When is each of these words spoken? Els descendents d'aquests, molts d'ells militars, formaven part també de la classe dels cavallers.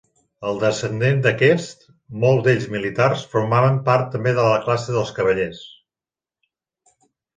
Els 0.51 0.55
descendents 0.61 1.25
d'aquests, 1.25 1.83
molts 2.23 2.41
d'ells 2.47 2.65
militars, 2.77 3.27
formaven 3.35 3.77
part 3.91 4.09
també 4.17 4.35
de 4.39 4.47
la 4.53 4.59
classe 4.65 4.97
dels 4.97 5.13
cavallers. 5.19 5.61